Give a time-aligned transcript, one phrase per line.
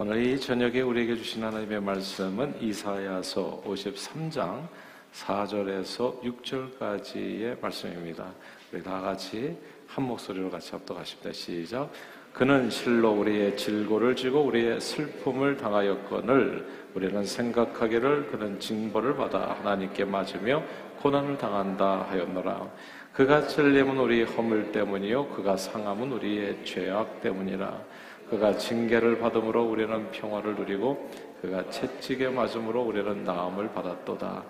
[0.00, 4.68] 오늘 이 저녁에 우리에게 주신 하나님의 말씀은 이사야서 53장
[5.12, 8.32] 4절에서 6절까지의 말씀입니다.
[8.72, 9.58] 우리 다 같이
[9.88, 11.32] 한 목소리로 같이 합독하십니다.
[11.32, 11.90] 시작.
[12.32, 20.62] 그는 실로 우리의 질고를 지고 우리의 슬픔을 당하였거늘 우리는 생각하기를 그는 징벌을 받아 하나님께 맞으며
[21.00, 22.70] 고난을 당한다 하였노라.
[23.12, 27.82] 그가 찔림은 우리 허물 때문이요 그가 상함은 우리의 죄악 때문이라.
[28.30, 34.44] 그가 징계를 받음으로 우리는 평화를 누리고 그가 채찍에 맞음으로 우리는 나음을 받았도다.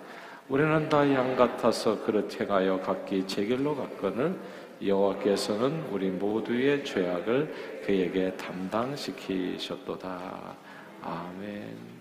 [0.49, 4.35] 우리는 다 양 같아서 그릇 행하여 각기 제 길로 갔거늘
[4.83, 10.09] 여호와께서는 우리 모두의 죄악을 그에게 담당시키셨도다.
[11.03, 11.99] 아멘.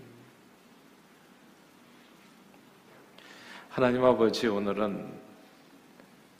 [3.68, 5.06] 하나님 아버지 오늘은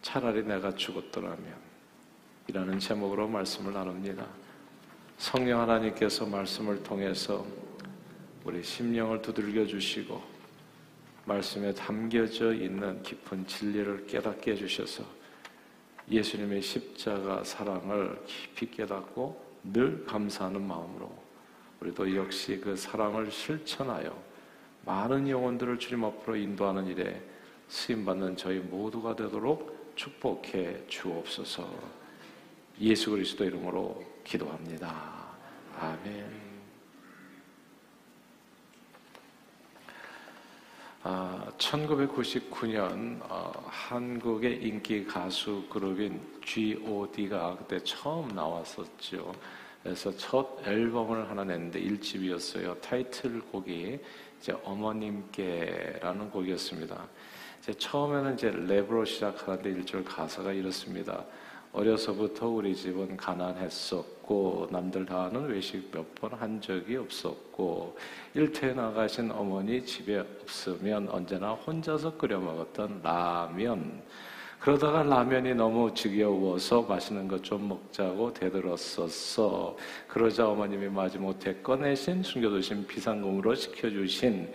[0.01, 1.69] 차라리 내가 죽었더라면
[2.48, 4.25] 이라는 제목으로 말씀을 나눕니다.
[5.19, 7.45] 성령 하나님께서 말씀을 통해서
[8.45, 10.23] 우리 심령을 두들겨 주시고
[11.25, 15.03] 말씀에 담겨져 있는 깊은 진리를 깨닫게 해주셔서
[16.09, 21.12] 예수님의 십자가 사랑을 깊이 깨닫고 늘 감사하는 마음으로
[21.81, 24.17] 우리도 역시 그 사랑을 실천하여
[24.87, 27.20] 많은 영혼들을 주님 앞으로 인도하는 일에
[27.67, 31.98] 쓰임받는 저희 모두가 되도록 축복해 주옵소서
[32.81, 35.37] 예수 그리스도 이름으로 기도합니다.
[35.79, 36.48] 아멘.
[41.03, 49.33] 아, 1999년 어, 한국의 인기 가수 그룹인 G.O.D가 그때 처음 나왔었죠.
[49.83, 52.81] 그래서 첫 앨범을 하나 냈는데 1집이었어요.
[52.81, 53.98] 타이틀곡이
[54.41, 57.09] 이제 어머님께라는 곡이었습니다.
[57.61, 61.25] 이제 처음에는 이제 랩으로 시작하는데 1절 가사가 이렇습니다.
[61.72, 67.97] 어려서부터 우리 집은 가난했었고 남들 다 하는 외식 몇 번 한 적이 없었고
[68.34, 74.02] 일터에 나가신 어머니 집에 없으면 언제나 혼자서 끓여 먹었던 라면
[74.58, 79.77] 그러다가 라면이 너무 지겨워서 맛있는 것 좀 먹자고 되들었었어.
[80.08, 84.52] 그러자 어머님이 마지못해 꺼내신 숨겨두신 비상금으로 시켜주신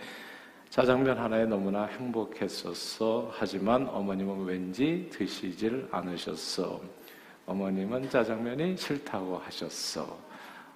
[0.68, 3.30] 짜장면 하나에 너무나 행복했었어.
[3.32, 6.82] 하지만 어머님은 왠지 드시질 않으셨어.
[7.46, 10.18] 어머님은 짜장면이 싫다고 하셨어.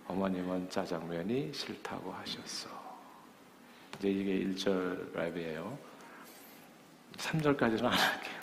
[0.06, 2.68] 어머님은 짜장면이 싫다고 하셨어.
[3.98, 5.76] 이제 이게 1절 랩이에요.
[7.16, 8.38] 3절까지는 안 할게요.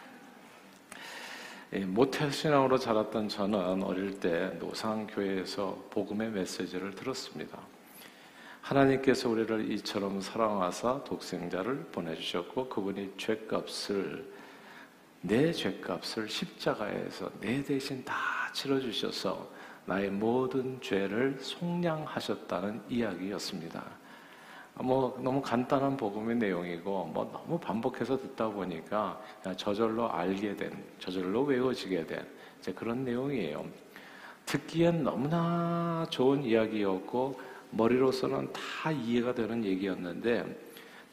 [1.87, 7.59] 모태신앙으로 자랐던 저는 어릴 때 노상교회에서 복음의 메시지를 들었습니다.
[8.61, 14.25] 하나님께서 우리를 이처럼 사랑하사 독생자를 보내주셨고 그분이 죄값을
[15.27, 18.15] 내 죄값을 십자가에서 내 대신 다
[18.53, 19.49] 치러주셔서
[19.85, 23.83] 나의 모든 죄를 속량하셨다는 이야기였습니다.
[24.75, 29.19] 뭐 너무 간단한 복음의 내용이고 뭐 너무 반복해서 듣다 보니까
[29.57, 32.27] 저절로 알게 된, 저절로 외워지게 된
[32.75, 33.65] 그런 내용이에요.
[34.45, 37.39] 듣기엔 너무나 좋은 이야기였고
[37.71, 40.45] 머리로서는 다 이해가 되는 얘기였는데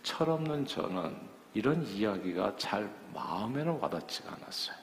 [0.03, 1.17] 철없는 저는
[1.55, 4.77] 이런 이야기가 잘 마음에는 와닿지가 않았어요.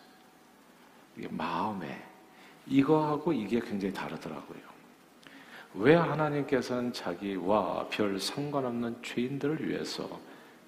[1.18, 2.02] 이게 마음에
[2.68, 4.60] 이거하고 이게 굉장히 다르더라고요.
[5.76, 10.20] 왜 하나님께서는 자기와 별 상관없는 죄인들을 위해서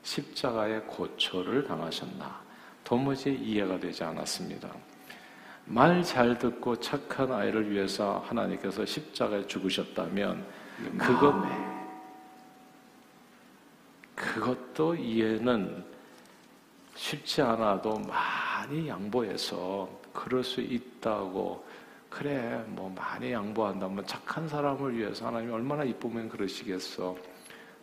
[0.03, 2.41] 십자가의 고초를 당하셨나?
[2.83, 4.69] 도무지 이해가 되지 않았습니다.
[5.65, 10.45] 말 잘 듣고 착한 아이를 위해서 하나님께서 십자가에 죽으셨다면
[10.97, 11.33] 그것
[14.15, 15.85] 그것도 이해는
[16.95, 21.63] 쉽지 않아도 많이 양보해서 그럴 수 있다고.
[22.09, 27.15] 그래 뭐 많이 양보한다면 착한 사람을 위해서 하나님이 얼마나 이쁘면 그러시겠어.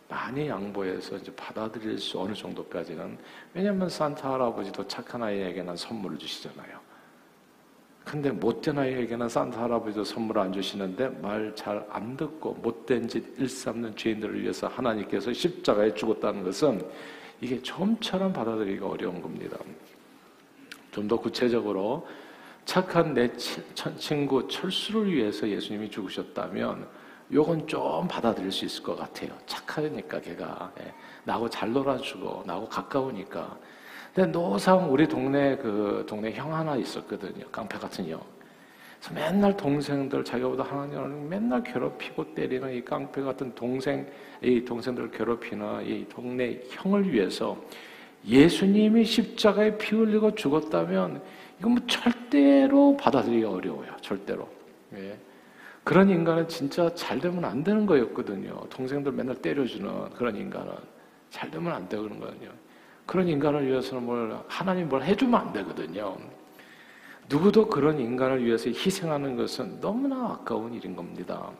[0.07, 3.17] 많이 양보해서 이제 받아들일 수 어느 정도까지는.
[3.53, 6.79] 왜냐하면 산타 할아버지도 착한 아이에게는 선물을 주시잖아요.
[8.05, 13.95] 근데 못된 아이에게는 산타 할아버지도 선물 안 주시는데 말 잘 안 듣고 못된 짓 일삼는
[13.95, 16.81] 죄인들을 위해서 하나님께서 십자가에 죽었다는 것은
[17.41, 19.57] 이게 좀처럼 받아들이기가 어려운 겁니다.
[20.91, 22.07] 좀 더 구체적으로
[22.65, 23.31] 착한 내
[23.97, 26.87] 친구 철수를 위해서 예수님이 죽으셨다면
[27.31, 29.29] 요건 좀 받아들일 수 있을 것 같아요.
[29.45, 30.93] 착하니까 걔가 예.
[31.23, 33.57] 나하고 잘 놀아주고 나하고 가까우니까.
[34.13, 37.45] 근데 노상 우리 동네 그 동네 형 하나 있었거든요.
[37.51, 38.21] 깡패 같은 형.
[38.99, 44.05] 그래서 맨날 동생들 자기보다 하나님 맨날 괴롭히고 때리는 이 깡패 같은 동생
[44.41, 47.57] 이 동생들을 괴롭히는 이 동네 형을 위해서
[48.27, 51.21] 예수님이 십자가에 피 흘리고 죽었다면
[51.59, 53.95] 이건 뭐 절대로 받아들이기 어려워요.
[54.01, 54.49] 절대로.
[54.95, 55.17] 예.
[55.83, 58.67] 그런 인간은 진짜 잘 되면 안 되는 거였거든요.
[58.69, 60.73] 동생들 맨날 때려주는 그런 인간은
[61.29, 62.49] 잘 되면 안 되는 거거든요.
[63.05, 66.17] 그런 인간을 위해서는 뭘 하나님 뭘 해주면 안 되거든요.
[67.29, 71.51] 누구도 그런 인간을 위해서 희생하는 것은 너무나 아까운 일인 겁니다.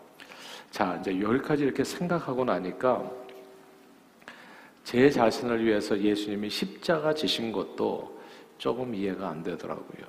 [0.71, 3.09] 자, 이제 여기까지 이렇게 생각하고 나니까
[4.83, 8.19] 제 자신을 위해서 예수님이 십자가 지신 것도
[8.57, 10.07] 조금 이해가 안 되더라고요.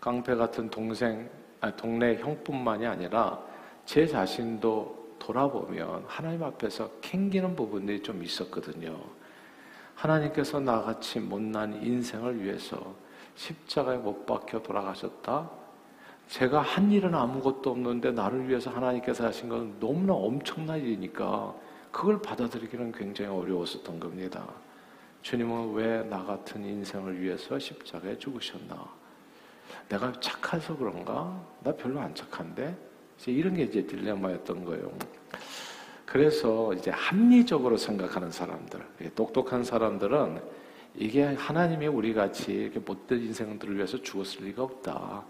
[0.00, 1.28] 깡패 같은 동생,
[1.60, 3.38] 아니, 동네 형뿐만이 아니라
[3.84, 8.98] 제 자신도 돌아보면 하나님 앞에서 캥기는 부분들이 좀 있었거든요.
[9.94, 12.94] 하나님께서 나같이 못난 인생을 위해서
[13.36, 15.50] 십자가에 못 박혀 돌아가셨다?
[16.28, 21.54] 제가 한 일은 아무것도 없는데 나를 위해서 하나님께서 하신 건 너무나 엄청난 일이니까
[21.90, 24.46] 그걸 받아들이기는 굉장히 어려웠었던 겁니다.
[25.22, 29.00] 주님은 왜 나 같은 인생을 위해서 십자가에 죽으셨나?
[29.88, 31.40] 내가 착해서 그런가?
[31.60, 32.76] 나 별로 안 착한데?
[33.18, 34.90] 이제 이런 게 이제 딜레마였던 거예요.
[36.06, 38.80] 그래서 이제 합리적으로 생각하는 사람들,
[39.14, 40.40] 똑똑한 사람들은
[41.00, 45.24] 이게 하나님이 우리 같이 이렇게 못된 인생들을 위해서 죽었을 리가 없다.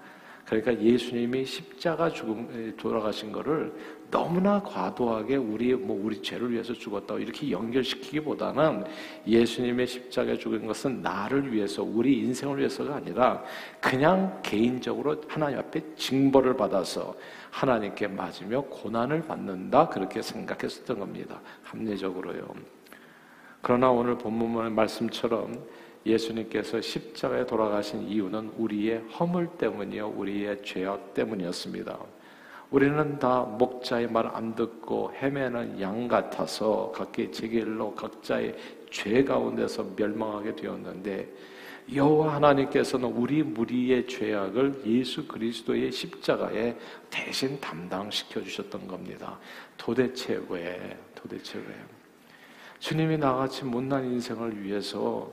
[0.45, 3.73] 그러니까 예수님이 십자가 죽음 돌아가신 거를
[4.11, 8.83] 너무나 과도하게 우리 뭐 우리 죄를 위해서 죽었다고 이렇게 연결시키기보다는
[9.29, 13.45] 예수님의 십자가에 죽은 것은 나를 위해서 우리 인생을 위해서가 아니라
[13.81, 17.15] 그냥 개인적으로 하나님 앞에 징벌을 받아서
[17.53, 21.41] 하나님께 맞으며 고난을 받는다 그렇게 생각했었던 겁니다.
[21.63, 22.80] 합리적으로요.
[23.63, 25.65] 그러나 오늘 본문의 말씀처럼
[26.07, 31.99] 예수님께서 십자가에 돌아가신 이유는 우리의 허물 때문이요, 우리의 죄악 때문이었습니다.
[32.71, 38.57] 우리는 다 목자의 말 안 듣고 헤매는 양 같아서 각기 제 길로 각자의
[38.91, 41.29] 죄 가운데서 멸망하게 되었는데
[41.93, 46.77] 여호와 하나님께서는 우리 무리의 죄악을 예수 그리스도의 십자가에
[47.11, 49.39] 대신 담당시켜 주셨던 겁니다.
[49.77, 50.97] 도대체 왜?
[51.15, 52.00] 도대체 왜?
[52.81, 55.31] 주님이 나같이 못난 인생을 위해서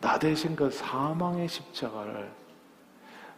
[0.00, 2.30] 나 대신 그 사망의 십자가를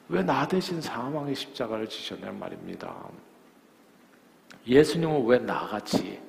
[0.09, 2.95] 왜 나 대신 사망의 십자가를 지셨냐 말입니다.
[4.67, 6.21] 예수님은 왜 나같이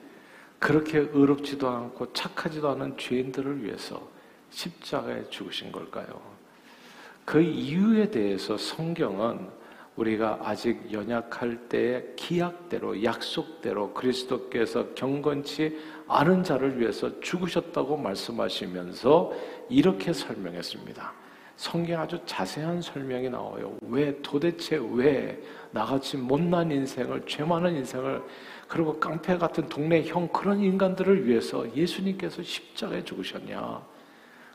[0.59, 4.05] 그렇게 의롭지도 않고 착하지도 않은 죄인들을 위해서
[4.49, 6.21] 십자가에 죽으신 걸까요?
[7.23, 9.49] 그 이유에 대해서 성경은
[9.99, 19.33] 우리가 아직 연약할 때의 기약대로 약속대로 그리스도께서 경건치 않은 자를 위해서 죽으셨다고 말씀하시면서
[19.69, 21.13] 이렇게 설명했습니다.
[21.57, 23.77] 성경 아주 자세한 설명이 나와요.
[23.81, 28.23] 왜 도대체 왜 나같이 못난 인생을 죄 많은 인생을
[28.69, 33.85] 그리고 깡패 같은 동네 형 그런 인간들을 위해서 예수님께서 십자가에 죽으셨냐?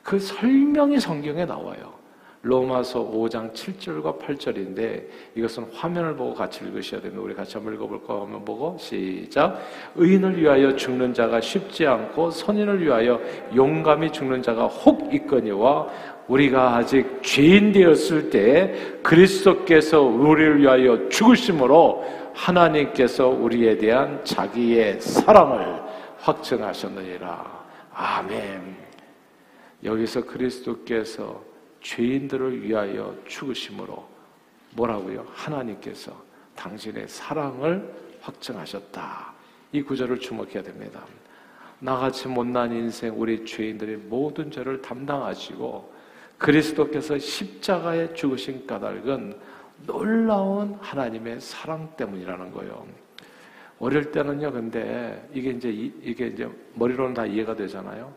[0.02, 2.03] 그 설명이 성경에 나와요.
[2.44, 5.04] 로마서 5장 7절과 8절인데
[5.34, 7.22] 이것은 화면을 보고 같이 읽으셔야 됩니다.
[7.22, 9.58] 우리 같이 한번 읽어볼까 하면 보고 시작.
[9.96, 13.18] 의인을 위하여 죽는 자가 쉽지 않고 선인을 위하여
[13.54, 15.88] 용감히 죽는 자가 혹 있거니와
[16.28, 22.04] 우리가 아직 죄인 되었을 때 그리스도께서 우리를 위하여 죽으심으로
[22.34, 25.82] 하나님께서 우리에 대한 자기의 사랑을
[26.18, 27.64] 확증하셨느니라.
[27.94, 28.76] 아멘.
[29.82, 31.53] 여기서 그리스도께서
[31.84, 34.08] 죄인들을 위하여 죽으심으로
[34.72, 35.26] 뭐라고요?
[35.32, 36.12] 하나님께서
[36.56, 39.32] 당신의 사랑을 확증하셨다.
[39.72, 41.04] 이 구절을 주목해야 됩니다.
[41.78, 45.92] 나같이 못난 인생 우리 죄인들의 모든 죄를 담당하시고
[46.38, 49.38] 그리스도께서 십자가에 죽으신 까닭은
[49.86, 52.86] 놀라운 하나님의 사랑 때문이라는 거예요.
[53.78, 58.10] 어릴 때는요, 근데 이게 이제 이게 이제 머리로는 다 이해가 되잖아요.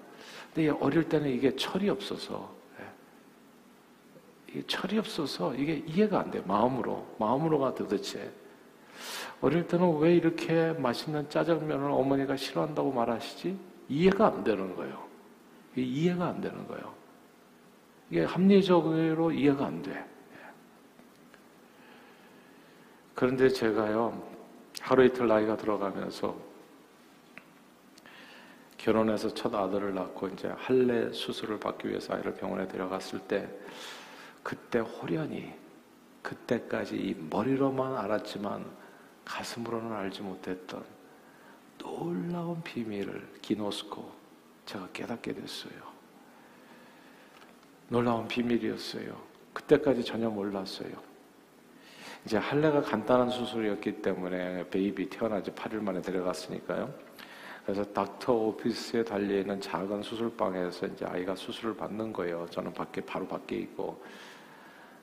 [0.53, 2.56] 근데 어릴 때는 이게 철이 없어서
[4.65, 6.41] 철이 없어서 이게 이해가 안 돼.
[6.41, 7.15] 마음으로.
[7.19, 8.31] 마음으로가 도대체.
[9.41, 13.57] 어릴 때는 왜 이렇게 맛있는 짜장면을 어머니가 싫어한다고 말하시지?
[13.89, 15.05] 이해가 안 되는 거예요.
[15.75, 16.93] 이해가 안 되는 거예요.
[18.09, 20.05] 이게 합리적으로 이해가 안 돼.
[23.13, 24.23] 그런데 제가요,
[24.79, 26.35] 하루 이틀 나이가 들어가면서
[28.77, 33.49] 결혼해서 첫 아들을 낳고 이제 할례 수술을 받기 위해서 아이를 병원에 데려갔을 때
[34.47, 35.53] 그때 홀연히
[36.21, 38.65] 그때까지 이 머리로만 알았지만
[39.25, 40.85] 가슴으로는 알지 못했던
[41.77, 44.09] 놀라운 비밀을 γινώσκω
[44.65, 45.73] 제가 깨닫게 됐어요.
[47.89, 49.21] 놀라운 비밀이었어요.
[49.51, 50.93] 그때까지 전혀 몰랐어요.
[52.23, 56.93] 이제 할례가 간단한 수술이었기 때문에 baby 태어난 지 8일 만에 데려갔으니까요.
[57.65, 62.47] 그래서 doctor office에 달려있는 작은 수술방에서 이제 아이가 수술을 받는 거예요.
[62.49, 64.01] 저는 밖에 바로 밖에 있고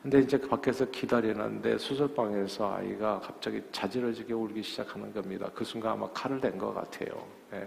[0.05, 5.49] 근데 이제 밖에서 기다리는데 수술방에서 아이가 갑자기 자지러지게 울기 시작하는 겁니다.
[5.55, 7.27] 그 순간 아마 칼을 댄 것 같아요.
[7.55, 7.67] 예.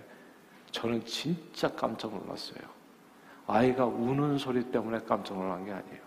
[0.69, 2.59] 저는 진짜 깜짝 놀랐어요.
[3.47, 6.01] 아이가 우는 소리 때문에 깜짝 놀란 게 아니에요.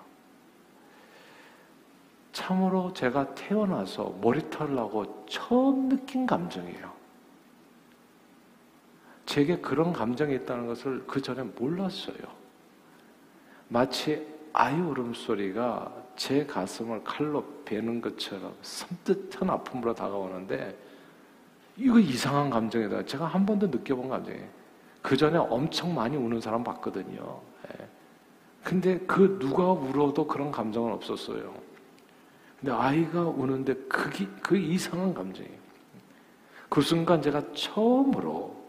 [2.31, 6.93] 참으로 제가 태어나서 머리털 나고 처음 느낀 감정이에요.
[9.27, 12.19] 제게 그런 감정이 있다는 것을 그 전에 몰랐어요.
[13.67, 20.79] 마치 아이 울음소리가 제 가슴을 칼로 베는 것처럼 섬뜩한 아픔으로 다가오는데
[21.79, 23.07] 이거 이상한 감정이다.
[23.07, 24.47] 제가 한 번도 느껴본 감정이에요.
[25.01, 27.41] 그 전에 엄청 많이 우는 사람 봤거든요.
[27.69, 27.89] 예.
[28.63, 31.55] 근데 그 누가 울어도 그런 감정은 없었어요.
[32.61, 35.59] 근데 아이가 우는데 그게, 그 이상한 감정이에요.
[36.69, 38.63] 그 순간 제가 처음으로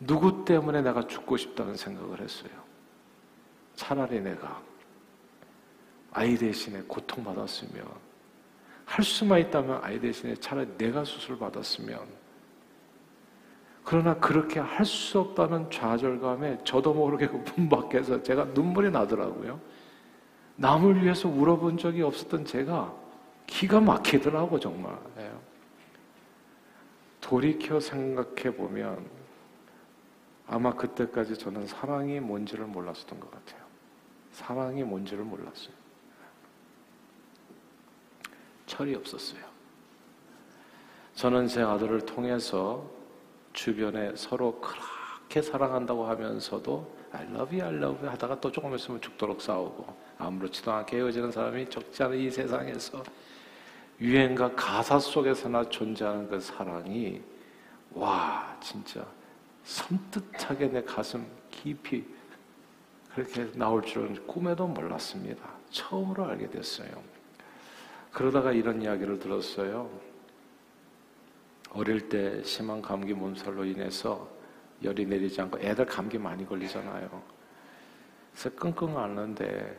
[0.00, 2.50] 누구 때문에 내가 죽고 싶다는 생각을 했어요.
[3.74, 4.60] 차라리 내가
[6.16, 7.84] 아이 대신에 고통받았으면
[8.86, 12.00] 할 수만 있다면 아이 대신에 차라리 내가 수술 받았으면
[13.84, 19.60] 그러나 그렇게 할 수 없다는 좌절감에 저도 모르게 문 밖에서 제가 눈물이 나더라고요.
[20.56, 22.94] 남을 위해서 울어본 적이 없었던 제가
[23.46, 24.98] 기가 막히더라고 정말.
[25.18, 25.30] 예.
[27.20, 29.04] 돌이켜 생각해 보면
[30.46, 33.60] 아마 그때까지 저는 사랑이 뭔지를 몰랐었던 것 같아요.
[34.32, 35.85] 사랑이 뭔지를 몰랐어요.
[38.66, 39.40] 철이 없었어요.
[41.14, 42.84] 저는 제 아들을 통해서
[43.52, 49.00] 주변에 서로 그렇게 사랑한다고 하면서도 I love you, I love you 하다가 또 조금 있으면
[49.00, 53.02] 죽도록 싸우고 아무렇지도 않게 헤어지는 사람이 적지 않은 이 세상에서
[54.00, 57.22] 유행과 가사 속에서나 존재하는 그 사랑이
[57.92, 59.06] 와 진짜
[59.64, 62.04] 섬뜩하게 내 가슴 깊이
[63.14, 65.42] 그렇게 나올 줄은 꿈에도 몰랐습니다.
[65.70, 66.90] 처음으로 알게 됐어요.
[68.16, 69.90] 그러다가 이런 이야기를 들었어요.
[71.74, 74.26] 어릴 때 심한 감기 몸살로 인해서
[74.82, 77.22] 열이 내리지 않고 애들 감기 많이 걸리잖아요.
[78.32, 79.78] 그래서 끙끙 앓는데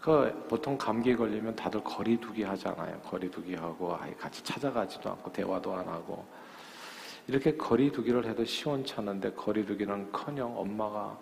[0.00, 2.98] 그 보통 감기 걸리면 다들 거리 두기 하잖아요.
[3.00, 6.24] 거리 두기 하고 아예 같이 찾아가지도 않고 대화도 안 하고
[7.26, 11.18] 이렇게 거리 두기를 해도 시원찮은데 거리 두기는커녕 엄마가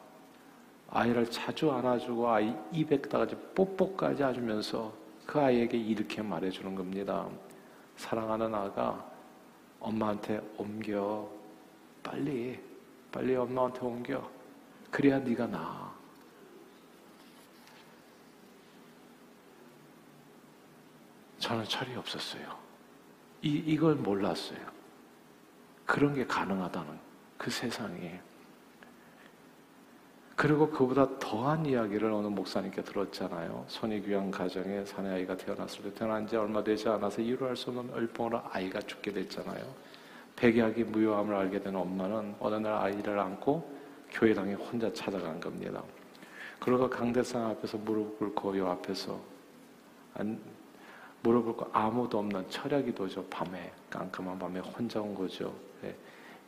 [0.89, 7.29] 아이를 자주 안아주고 아이 입에다가 뽀뽀까지 해주면서 그 아이에게 이렇게 말해주는 겁니다.
[7.97, 9.11] 사랑하는 아가
[9.81, 11.29] 엄마한테 옮겨.
[12.03, 12.61] 빨리,
[13.11, 14.31] 빨리 엄마한테 옮겨.
[14.91, 15.93] 그래야 네가 나아.
[21.39, 22.59] 저는 철이 없었어요.
[23.43, 24.59] 이, 이걸 몰랐어요.
[25.85, 26.99] 그런 게 가능하다는
[27.37, 28.21] 그 세상에.
[30.37, 33.65] 그리고 그보다 더한 이야기를 어느 목사님께 들었잖아요.
[33.69, 38.81] 손익귀한 가정에 사내아이가 태어났을 때 태어난 지 얼마 되지 않아서 이루할 수 없는 얼뽕으로 아이가
[38.81, 39.65] 죽게 됐잖아요.
[40.35, 43.73] 백약이 무효함을 알게 된 엄마는 어느 날 아이를 안고
[44.11, 45.83] 교회당에 혼자 찾아간 겁니다.
[46.59, 49.21] 그러고 강대상 앞에서 무릎 꿇고 요 앞에서
[51.23, 53.25] 무릎 꿇고 아무도 없는 철야기 도죠.
[53.27, 55.55] 밤에 깜깜한 밤에 혼자 온 거죠.
[55.85, 55.95] 예.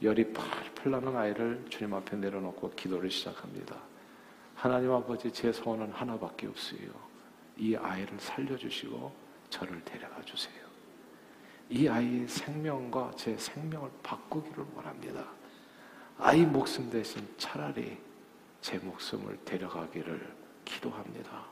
[0.03, 3.77] 열이 팔팔 나는 아이를 주님 앞에 내려놓고 기도를 시작합니다.
[4.55, 6.91] 하나님 아버지 제 소원은 하나밖에 없어요.
[7.57, 9.13] 이 아이를 살려주시고
[9.49, 10.67] 저를 데려가 주세요.
[11.69, 15.25] 이 아이의 생명과 제 생명을 바꾸기를 원합니다.
[16.19, 17.99] 아이 목숨 대신 차라리
[18.61, 20.35] 제 목숨을 데려가기를
[20.65, 21.47] 기도합니다.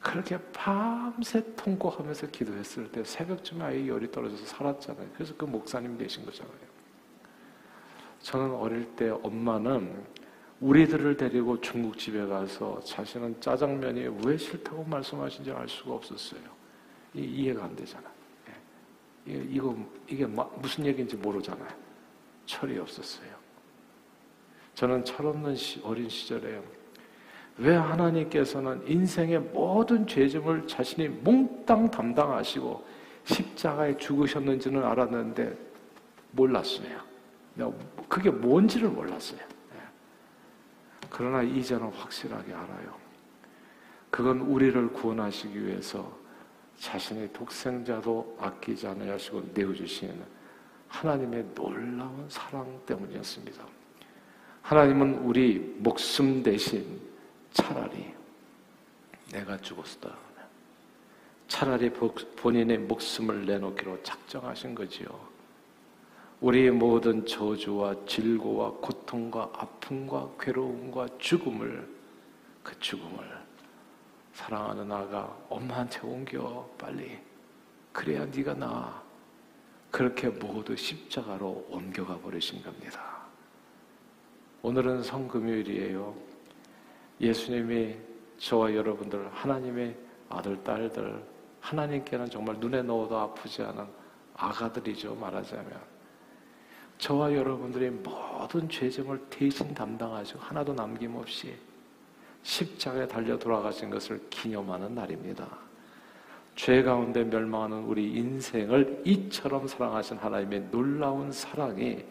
[0.00, 5.10] 그렇게 밤새 통곡하면서 기도했을 때 새벽쯤에 아이 열이 떨어져서 살았잖아요.
[5.14, 6.67] 그래서 그 목사님 되신 거잖아요.
[8.20, 10.04] 저는 어릴 때 엄마는
[10.60, 16.40] 우리들을 데리고 중국집에 가서 자신은 짜장면이 왜 싫다고 말씀하신지 알 수가 없었어요.
[17.14, 18.10] 이, 이해가 안 되잖아.
[19.28, 19.46] 예.
[19.48, 19.76] 이거,
[20.08, 21.68] 이게 무슨 얘기인지 모르잖아요.
[22.46, 23.28] 철이 없었어요.
[24.74, 26.60] 저는 철없는 시, 어린 시절에
[27.58, 32.84] 왜 하나님께서는 인생의 모든 죄짐을 자신이 몽땅 담당하시고
[33.24, 35.56] 십자가에 죽으셨는지는 알았는데
[36.32, 37.07] 몰랐어요.
[38.08, 39.40] 그게 뭔지를 몰랐어요.
[39.40, 39.78] 예.
[41.10, 42.96] 그러나 이제는 확실하게 알아요.
[44.10, 46.16] 그건 우리를 구원하시기 위해서
[46.78, 50.22] 자신의 독생자도 아끼지 않으시고 내어주신
[50.88, 53.62] 하나님의 놀라운 사랑 때문이었습니다.
[54.62, 57.00] 하나님은 우리 목숨 대신
[57.52, 58.14] 차라리
[59.32, 60.16] 내가 죽었다.
[61.48, 65.37] 차라리 본인의 목숨을 내놓기로 작정하신 거지요.
[66.40, 71.88] 우리의 모든 저주와 질고와 고통과 아픔과 괴로움과 죽음을
[72.62, 73.38] 그 죽음을
[74.34, 77.18] 사랑하는 아가 엄마한테 옮겨 빨리
[77.92, 79.02] 그래야 네가 나
[79.90, 83.18] 그렇게 모두 십자가로 옮겨가 버리신 겁니다.
[84.62, 86.14] 오늘은 성금요일이에요.
[87.20, 87.96] 예수님이
[88.38, 89.96] 저와 여러분들 하나님의
[90.28, 91.20] 아들 딸들
[91.60, 93.86] 하나님께는 정말 눈에 넣어도 아프지 않은
[94.34, 95.97] 아가들이죠 말하자면
[96.98, 101.56] 저와 여러분들의 모든 죄짐을 대신 담당하시고 하나도 남김없이
[102.42, 105.46] 십자가에 달려 돌아가신 것을 기념하는 날입니다.
[106.56, 112.04] 죄 가운데 멸망하는 우리 인생을 이처럼 사랑하신 하나님의 놀라운 사랑이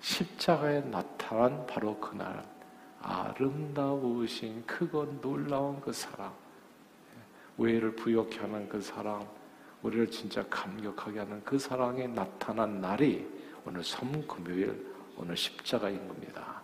[0.00, 2.44] 십자가에 나타난 바로 그날
[3.00, 6.34] 아름다우신 크고 놀라운 그 사랑
[7.56, 9.26] 우애를 부욕케 하는 그 사랑
[9.82, 13.37] 우리를 진짜 감격하게 하는 그 사랑이 나타난 날이
[13.68, 14.86] 오늘 섬금요일
[15.18, 16.62] 오늘 십자가인 겁니다.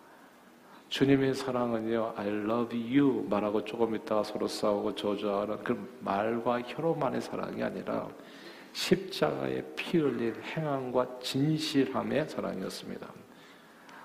[0.89, 7.63] 주님의 사랑은요, I love you 말하고 조금 있다가 서로 싸우고 저주하는 그 말과 혀로만의 사랑이
[7.63, 8.09] 아니라
[8.73, 13.07] 십자가에 피 흘린 행함과 진실함의 사랑이었습니다.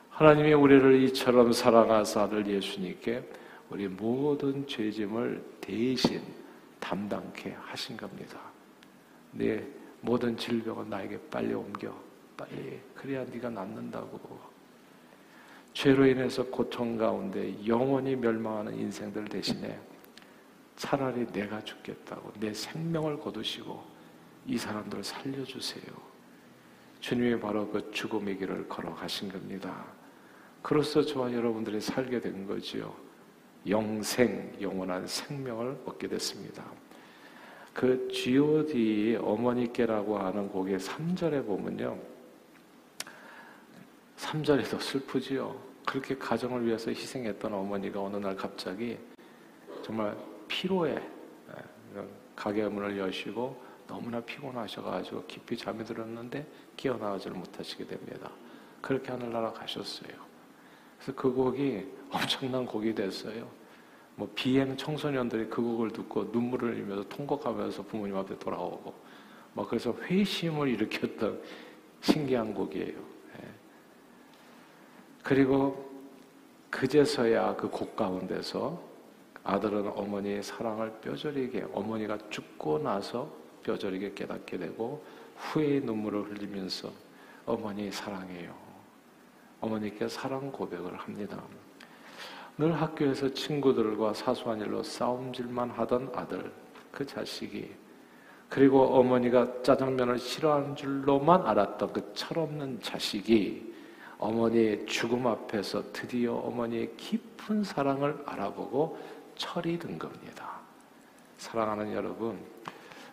[0.10, 3.24] 하나님이 우리를 이처럼 사랑하사 아들 예수님께
[3.70, 6.22] 우리 모든 죄짐을 대신
[6.82, 8.42] 담당케 하신 겁니다.
[9.32, 9.64] 내
[10.02, 12.09] 모든 질병은 나에게 빨리 옮겨.
[12.40, 12.80] 빨리.
[12.96, 14.40] 그래야 네가 낫는다고.
[15.74, 19.78] 죄로 인해서 고통 가운데 영원히 멸망하는 인생들 대신에
[20.78, 23.84] 차라리 내가 죽겠다고 내 생명을 거두시고
[24.48, 25.84] 이 사람들을 살려주세요.
[27.02, 29.86] 주님이 바로 그 죽음의 길을 걸어가신 겁니다.
[30.62, 32.94] 그로써 저와 여러분들이 살게 된 거지요.
[33.68, 36.64] 영생, 영원한 생명을 얻게 됐습니다.
[37.74, 42.19] 그 G.O.D 어머니께라고 하는 곡의 3절에 보면요.
[44.30, 45.60] 3절이 더 슬프지요.
[45.88, 48.96] 그렇게 가정을 위해서 희생했던 어머니가 어느 날 갑자기
[49.82, 50.16] 정말
[50.48, 56.46] 피로에 예, 가게 문을 여시고 너무나 피곤하셔가지고 깊이 잠이 들었는데
[56.78, 58.30] 깨어나지를 못하시게 됩니다.
[58.82, 60.12] 그렇게 하늘나라 가셨어요.
[61.00, 63.50] 그래서 그 곡이 엄청난 곡이 됐어요.
[64.16, 68.94] 뭐 비행 청소년들이 그 곡을 듣고 눈물을 흘리면서 통곡하면서 부모님 앞에 돌아오고
[69.56, 71.42] 막 그래서 회심을 일으켰던
[72.02, 73.19] 신기한 곡이에요.
[75.30, 75.36] 예.
[75.36, 75.90] 그리고
[76.70, 78.82] 그제서야 그 곡 가운데서
[79.44, 83.32] 아들은 어머니의 사랑을 뼈저리게 어머니가 죽고 나서
[83.64, 85.04] 뼈저리게 깨닫게 되고
[85.38, 86.92] 후회의 눈물을 흘리면서
[87.46, 88.54] 어머니 사랑해요.
[89.62, 91.42] 어머니께 사랑 고백을 합니다.
[92.58, 96.52] 늘 학교에서 친구들과 사소한 일로 싸움질만 하던 아들,
[96.92, 97.72] 그 자식이
[98.50, 103.74] 그리고 어머니가 짜장면을 싫어하는 줄로만 알았던 그 철없는 자식이
[104.20, 109.00] 어머니의 죽음 앞에서 드디어 어머니의 깊은 사랑을 알아보고
[109.36, 110.60] 철이 든 겁니다.
[111.38, 112.38] 사랑하는 여러분,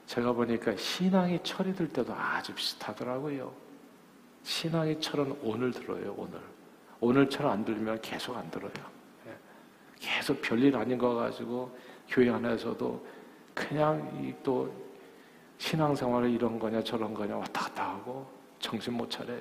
[0.06, 3.52] 제가 보니까 신앙이 철이 들 때도 아주 비슷하더라고요.
[4.42, 6.40] 신앙이 철은 오늘 들어요, 오늘.
[7.00, 8.72] 오늘 철 안 들면 계속 안 들어요.
[9.98, 11.76] 계속 별일 아닌 거 가지고
[12.08, 13.06] 교회 안에서도
[13.54, 14.72] 그냥 이또
[15.58, 18.26] 신앙생활을 이런 거냐 저런 거냐 왔다 갔다 하고
[18.58, 19.40] 정신 못 차려요.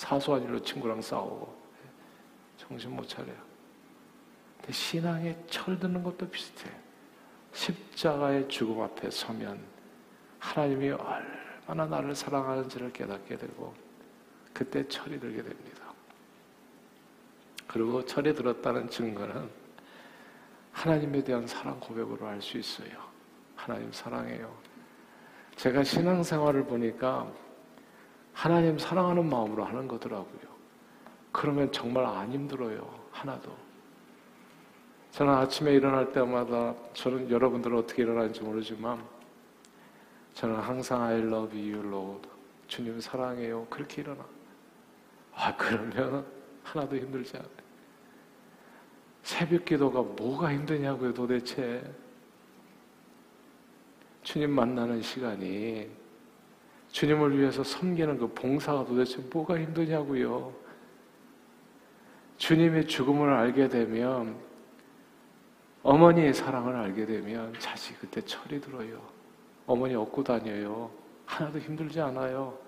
[0.00, 1.54] 사소한 일로 친구랑 싸우고
[2.56, 3.36] 정신 못 차려요.
[4.56, 6.70] 근데 신앙에 철드는 것도 비슷해.
[7.52, 9.62] 십자가의 죽음 앞에 서면
[10.38, 13.74] 하나님이 얼마나 나를 사랑하는지를 깨닫게 되고
[14.54, 15.92] 그때 철이 들게 됩니다.
[17.66, 19.50] 그리고 철이 들었다는 증거는
[20.72, 23.10] 하나님에 대한 사랑 고백으로 알 수 있어요.
[23.54, 24.50] 하나님 사랑해요.
[25.56, 27.30] 제가 신앙생활을 보니까
[28.40, 30.40] 하나님 사랑하는 마음으로 하는 거더라고요.
[31.30, 32.88] 그러면 정말 안 힘들어요.
[33.10, 33.54] 하나도.
[35.10, 39.04] 저는 아침에 일어날 때마다 저는 여러분들은 어떻게 일어나는지 모르지만
[40.32, 42.26] 저는 항상 I love you, Lord.
[42.66, 43.66] 주님 사랑해요.
[43.68, 44.24] 그렇게 일어나.
[45.34, 46.24] 아, 그러면
[46.62, 47.50] 하나도 힘들지 않아요.
[49.22, 51.82] 새벽 기도가 뭐가 힘드냐고요, 도대체.
[54.22, 55.99] 주님 만나는 시간이
[56.92, 60.52] 주님을 위해서 섬기는 그 봉사가 도대체 뭐가 힘드냐고요.
[62.36, 64.36] 주님의 죽음을 알게 되면
[65.82, 69.00] 어머니의 사랑을 알게 되면 자식 그때 철이 들어요.
[69.66, 70.90] 어머니 업고 다녀요.
[71.26, 72.58] 하나도 힘들지 않아요.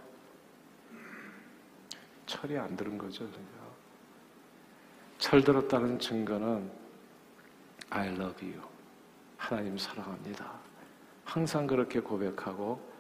[2.27, 3.27] 철이 안 들은 거죠.
[3.27, 3.63] 그러니까.
[5.19, 6.71] 철들었다는 증거는
[7.91, 8.61] I love you.
[9.37, 10.53] 하나님 사랑합니다.
[11.25, 12.92] 항상 그렇게 고백하고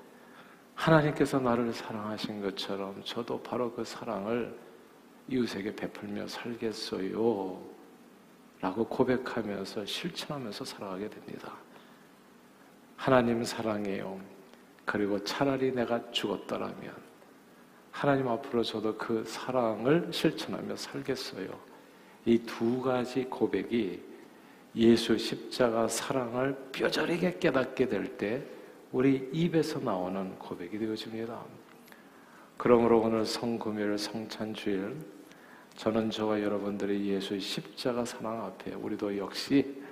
[0.74, 4.56] 하나님께서 나를 사랑하신 것처럼 저도 바로 그 사랑을
[5.28, 7.60] 이웃에게 베풀며 살겠어요.
[8.60, 11.52] 라고 고백하면서 실천하면서 살아가게 됩니다.
[12.96, 14.20] 하나님 사랑해요.
[14.84, 16.94] 그리고 차라리 내가 죽었더라면
[17.90, 21.72] 하나님 앞으로 저도 그 사랑을 실천하며 살겠어요.
[22.24, 24.00] 이 두 가지 고백이
[24.76, 28.42] 예수 십자가 사랑을 뼈저리게 깨닫게 될때
[28.92, 31.42] 우리 입에서 나오는 고백이 되어집니다.
[32.58, 34.96] 그러므로 오늘 성금요일 성찬주일
[35.76, 39.82] 저는 저와 여러분들이 예수의 십자가 사랑 앞에 우리도 역시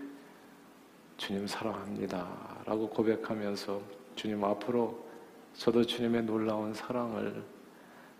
[1.17, 3.81] 주님 사랑합니다 라고 고백하면서
[4.15, 5.07] 주님 앞으로
[5.55, 7.43] 저도 주님의 놀라운 사랑을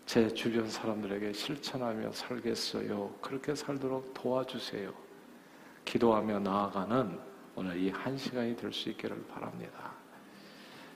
[0.07, 3.13] 제 주변 사람들에게 실천하며 살겠어요.
[3.21, 4.91] 그렇게 살도록 도와주세요.
[5.85, 7.19] 기도하며 나아가는
[7.55, 10.00] 오늘 이 한 시간이 될 수 있기를 바랍니다.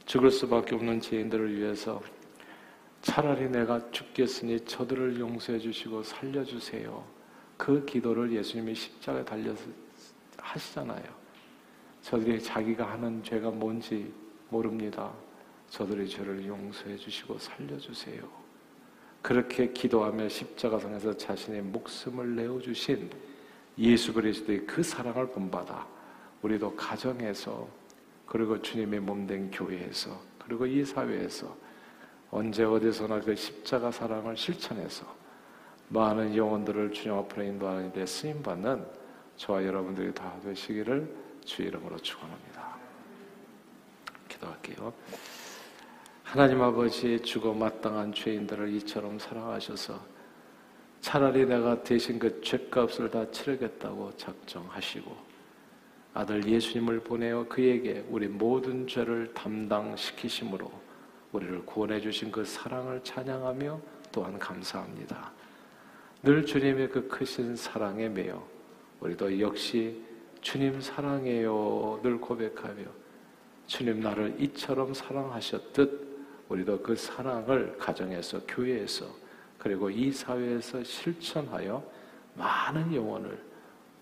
[0.05, 2.01] 죽을 수밖에 없는 죄인들을 위해서
[3.01, 7.03] 차라리 내가 죽겠으니 저들을 용서해 주시고 살려 주세요.
[7.57, 9.63] 그 기도를 예수님이 십자가에 달려서
[10.37, 11.03] 하시잖아요.
[12.01, 14.13] 저들이 자기가 하는 죄가 뭔지
[14.49, 15.11] 모릅니다.
[15.69, 18.27] 저들의 죄를 용서해 주시고 살려 주세요.
[19.21, 23.09] 그렇게 기도하며 십자가상에서 자신의 목숨을 내어 주신
[23.77, 25.87] 예수 그리스도의 그 사랑을 본받아
[26.43, 27.67] 우리도 가정에서
[28.25, 31.55] 그리고 주님의 몸된 교회에서 그리고 이 사회에서
[32.31, 35.05] 언제 어디서나 그 십자가 사랑을 실천해서
[35.89, 38.85] 많은 영혼들을 주님 앞으로 인도하는 데 쓰임 받는
[39.37, 42.75] 저와 여러분들이 다 되시기를 주 이름으로 축원합니다.
[44.27, 44.93] 기도할게요.
[46.23, 50.15] 하나님 아버지 죽어 마땅한 죄인들을 이처럼 사랑하셔서
[50.99, 55.34] 차라리 내가 대신 그 죄값을 다 치르겠다고 작정하시고
[56.15, 60.71] 아들 예수님을 보내어 그에게 우리 모든 죄를 담당시키심으로
[61.33, 63.81] 우리를 구원해 주신 그 사랑을 찬양하며
[64.13, 65.33] 또한 감사합니다.
[66.23, 68.47] 늘 주님의 그 크신 사랑에 매여
[69.01, 70.01] 우리도 역시
[70.39, 72.83] 주님 사랑해요 늘 고백하며
[73.67, 79.05] 주님 나를 이처럼 사랑하셨듯 우리도 그 사랑을 가정에서 교회에서
[79.57, 81.83] 그리고 이 사회에서 실천하여
[82.35, 83.37] 많은 영혼을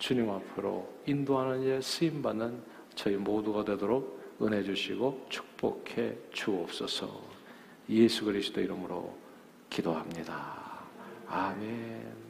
[0.04, 2.62] 주님 앞으로 인도하는 일에 쓰임 받는
[2.94, 7.22] 저희 모두가 되도록 은혜 주시고 축복해 주옵소서.
[7.90, 9.16] 예수 그리스도 이름으로
[9.70, 10.82] 기도합니다.
[11.26, 12.23] 아멘.